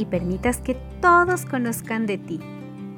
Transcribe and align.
y 0.00 0.06
permitas 0.06 0.62
que 0.62 0.74
todos 1.02 1.44
conozcan 1.44 2.06
de 2.06 2.16
ti. 2.16 2.40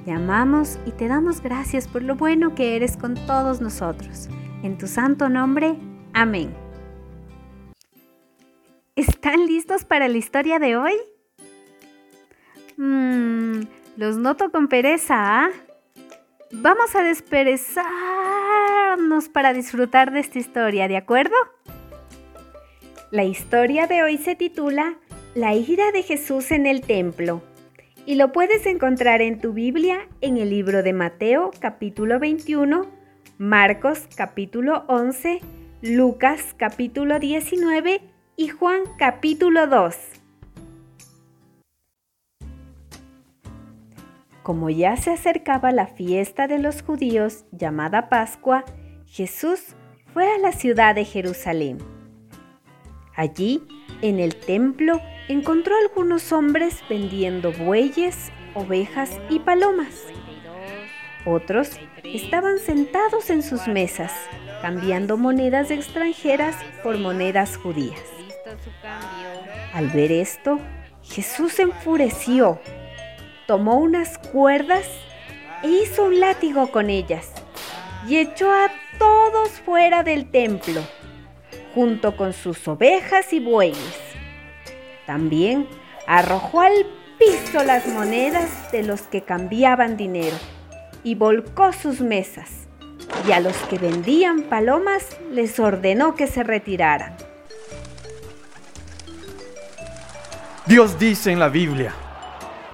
Te 0.04 0.12
amamos 0.12 0.78
y 0.86 0.92
te 0.92 1.08
damos 1.08 1.42
gracias 1.42 1.88
por 1.88 2.04
lo 2.04 2.14
bueno 2.14 2.54
que 2.54 2.76
eres 2.76 2.96
con 2.96 3.16
todos 3.26 3.60
nosotros. 3.60 4.28
En 4.62 4.78
tu 4.78 4.86
santo 4.86 5.28
nombre, 5.28 5.74
amén. 6.12 6.54
¿Están 8.94 9.46
listos 9.46 9.84
para 9.84 10.06
la 10.06 10.16
historia 10.16 10.60
de 10.60 10.76
hoy? 10.76 10.92
Mmm, 12.76 13.62
los 13.96 14.16
noto 14.16 14.52
con 14.52 14.68
pereza, 14.68 15.16
¿ah? 15.16 15.50
Vamos 16.52 16.94
a 16.94 17.02
desperezarnos 17.02 19.28
para 19.28 19.52
disfrutar 19.52 20.12
de 20.12 20.20
esta 20.20 20.38
historia, 20.38 20.86
¿de 20.86 20.98
acuerdo? 20.98 21.34
La 23.10 23.24
historia 23.24 23.88
de 23.88 24.04
hoy 24.04 24.18
se 24.18 24.36
titula 24.36 24.98
La 25.34 25.54
ira 25.54 25.92
de 25.92 26.02
Jesús 26.02 26.50
en 26.50 26.66
el 26.66 26.82
templo 26.82 27.40
y 28.04 28.16
lo 28.16 28.32
puedes 28.32 28.66
encontrar 28.66 29.22
en 29.22 29.40
tu 29.40 29.54
Biblia 29.54 30.06
en 30.20 30.36
el 30.36 30.50
libro 30.50 30.82
de 30.82 30.92
Mateo 30.92 31.52
capítulo 31.58 32.18
21, 32.18 32.84
Marcos 33.38 34.06
capítulo 34.14 34.84
11, 34.88 35.40
Lucas 35.80 36.54
capítulo 36.58 37.18
19 37.18 38.02
y 38.36 38.48
Juan 38.48 38.82
capítulo 38.98 39.66
2. 39.68 39.96
Como 44.42 44.68
ya 44.68 44.98
se 44.98 45.12
acercaba 45.12 45.72
la 45.72 45.86
fiesta 45.86 46.46
de 46.46 46.58
los 46.58 46.82
judíos 46.82 47.46
llamada 47.52 48.10
Pascua, 48.10 48.66
Jesús 49.06 49.76
fue 50.12 50.30
a 50.30 50.36
la 50.36 50.52
ciudad 50.52 50.94
de 50.94 51.06
Jerusalén. 51.06 52.01
Allí, 53.14 53.62
en 54.00 54.18
el 54.18 54.36
templo, 54.36 55.00
encontró 55.28 55.74
algunos 55.76 56.32
hombres 56.32 56.82
vendiendo 56.88 57.52
bueyes, 57.52 58.32
ovejas 58.54 59.10
y 59.28 59.38
palomas. 59.38 60.06
Otros 61.24 61.70
estaban 62.02 62.58
sentados 62.58 63.30
en 63.30 63.42
sus 63.42 63.68
mesas, 63.68 64.12
cambiando 64.60 65.16
monedas 65.16 65.70
extranjeras 65.70 66.56
por 66.82 66.98
monedas 66.98 67.56
judías. 67.56 68.02
Al 69.72 69.88
ver 69.88 70.10
esto, 70.10 70.58
Jesús 71.02 71.54
se 71.54 71.62
enfureció, 71.62 72.60
tomó 73.46 73.76
unas 73.76 74.18
cuerdas 74.18 74.86
e 75.62 75.68
hizo 75.68 76.04
un 76.04 76.18
látigo 76.18 76.70
con 76.70 76.90
ellas 76.90 77.30
y 78.08 78.16
echó 78.16 78.50
a 78.50 78.70
todos 78.98 79.50
fuera 79.50 80.02
del 80.02 80.30
templo 80.30 80.82
junto 81.74 82.16
con 82.16 82.32
sus 82.32 82.66
ovejas 82.68 83.32
y 83.32 83.40
bueyes. 83.40 83.98
También 85.06 85.66
arrojó 86.06 86.60
al 86.60 86.86
piso 87.18 87.62
las 87.64 87.86
monedas 87.86 88.70
de 88.72 88.82
los 88.82 89.02
que 89.02 89.22
cambiaban 89.22 89.96
dinero 89.96 90.36
y 91.04 91.14
volcó 91.14 91.72
sus 91.72 92.00
mesas. 92.00 92.68
Y 93.26 93.32
a 93.32 93.40
los 93.40 93.56
que 93.68 93.78
vendían 93.78 94.44
palomas 94.44 95.16
les 95.30 95.58
ordenó 95.58 96.14
que 96.14 96.26
se 96.26 96.42
retiraran. 96.42 97.16
Dios 100.64 100.98
dice 100.98 101.32
en 101.32 101.38
la 101.38 101.48
Biblia, 101.48 101.92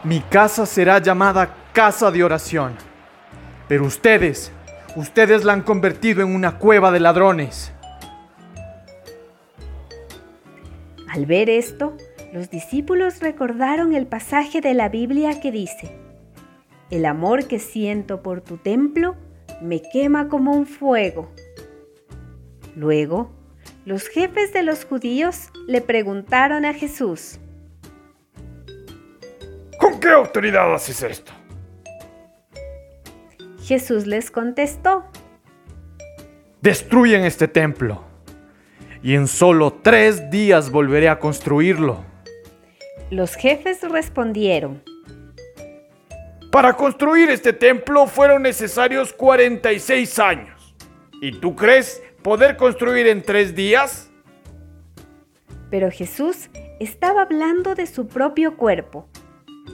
mi 0.05 0.21
casa 0.21 0.67
será 0.67 0.99
llamada 0.99 1.55
casa 1.73 2.11
de 2.11 2.23
oración. 2.23 2.77
Pero 3.67 3.85
ustedes, 3.85 4.53
ustedes 4.95 5.45
la 5.45 5.55
han 5.55 5.63
convertido 5.63 6.23
en 6.23 6.35
una 6.35 6.59
cueva 6.59 6.91
de 6.91 7.01
ladrones. 7.01 7.73
Al 11.09 11.25
ver 11.25 11.49
esto, 11.49 11.97
los 12.35 12.51
discípulos 12.51 13.21
recordaron 13.21 13.95
el 13.95 14.07
pasaje 14.07 14.61
de 14.61 14.75
la 14.75 14.91
Biblia 14.91 15.41
que 15.41 15.51
dice, 15.51 15.91
El 16.91 17.07
amor 17.07 17.47
que 17.47 17.59
siento 17.59 18.23
por 18.23 18.43
tu 18.43 18.59
templo 18.59 19.17
me 19.63 19.81
quema 19.81 20.29
como 20.29 20.53
un 20.53 20.67
fuego. 20.67 21.31
Luego, 22.77 23.31
los 23.87 24.07
jefes 24.09 24.53
de 24.53 24.63
los 24.63 24.85
judíos 24.85 25.49
le 25.67 25.81
preguntaron 25.81 26.67
a 26.67 26.75
Jesús, 26.75 27.39
¿Con 29.79 29.99
qué 29.99 30.11
autoridad 30.11 30.75
haces 30.75 31.03
esto? 31.03 31.33
Jesús 33.63 34.07
les 34.07 34.31
contestó, 34.31 35.05
Destruyen 36.61 37.25
este 37.25 37.49
templo 37.49 38.08
y 39.03 39.15
en 39.15 39.29
solo 39.29 39.73
tres 39.83 40.31
días 40.31 40.71
volveré 40.71 41.09
a 41.09 41.19
construirlo. 41.19 42.05
Los 43.11 43.35
jefes 43.35 43.83
respondieron, 43.83 44.83
Para 46.51 46.75
construir 46.75 47.31
este 47.31 47.53
templo 47.53 48.07
fueron 48.07 48.43
necesarios 48.43 49.13
46 49.13 50.19
años. 50.19 50.75
¿Y 51.21 51.33
tú 51.33 51.55
crees 51.57 52.03
poder 52.23 52.57
construir 52.57 53.07
en 53.07 53.23
tres 53.23 53.55
días? 53.55 54.11
Pero 55.71 55.91
Jesús 55.91 56.49
estaba 56.81 57.23
hablando 57.23 57.75
de 57.75 57.87
su 57.87 58.07
propio 58.07 58.57
cuerpo. 58.57 59.07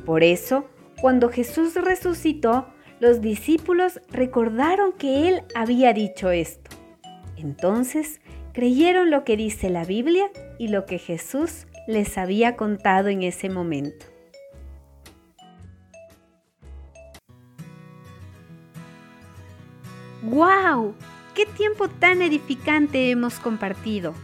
Por 0.05 0.23
eso, 0.23 0.67
cuando 1.01 1.29
Jesús 1.29 1.75
resucitó, 1.75 2.67
los 3.01 3.21
discípulos 3.21 4.01
recordaron 4.11 4.93
que 4.93 5.29
Él 5.29 5.43
había 5.55 5.93
dicho 5.93 6.31
esto. 6.31 6.71
Entonces 7.37 8.21
creyeron 8.54 9.10
lo 9.10 9.25
que 9.25 9.37
dice 9.37 9.69
la 9.69 9.84
Biblia 9.84 10.31
y 10.59 10.69
lo 10.69 10.87
que 10.87 10.98
Jesús 10.98 11.66
les 11.87 12.16
había 12.16 12.56
contado 12.56 13.09
en 13.09 13.22
ese 13.22 13.50
momento. 13.50 14.06
¡Wow! 20.22 20.94
¡Qué 21.34 21.44
tiempo 21.44 21.88
tan 21.88 22.22
edificante 22.22 23.10
hemos 23.10 23.41
compartido! 23.41 24.15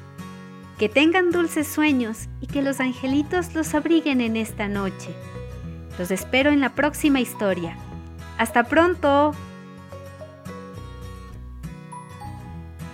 Que 0.78 0.88
tengan 0.88 1.30
dulces 1.30 1.66
sueños 1.66 2.28
y 2.41 2.47
que 2.47 2.62
los 2.62 2.80
angelitos 2.80 3.54
los 3.54 3.74
abriguen 3.74 4.22
en 4.22 4.36
esta 4.36 4.68
noche. 4.68 5.10
Los 5.98 6.10
espero 6.10 6.50
en 6.50 6.60
la 6.60 6.74
próxima 6.74 7.20
historia. 7.20 7.76
¡Hasta 8.38 8.64
pronto! 8.64 9.34